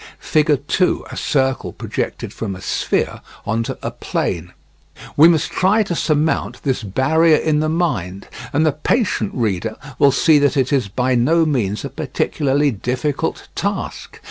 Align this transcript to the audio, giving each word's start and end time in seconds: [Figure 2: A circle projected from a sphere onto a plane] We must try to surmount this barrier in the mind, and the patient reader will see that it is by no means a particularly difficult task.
[Figure 0.17 0.57
2: 0.57 1.05
A 1.11 1.15
circle 1.15 1.71
projected 1.73 2.33
from 2.33 2.55
a 2.55 2.61
sphere 2.63 3.21
onto 3.45 3.75
a 3.83 3.91
plane] 3.91 4.51
We 5.15 5.27
must 5.27 5.51
try 5.51 5.83
to 5.83 5.95
surmount 5.95 6.63
this 6.63 6.81
barrier 6.81 7.35
in 7.37 7.59
the 7.59 7.69
mind, 7.69 8.27
and 8.51 8.65
the 8.65 8.71
patient 8.71 9.31
reader 9.35 9.75
will 9.99 10.11
see 10.11 10.39
that 10.39 10.57
it 10.57 10.73
is 10.73 10.87
by 10.87 11.13
no 11.13 11.45
means 11.45 11.85
a 11.85 11.89
particularly 11.89 12.71
difficult 12.71 13.47
task. 13.53 14.19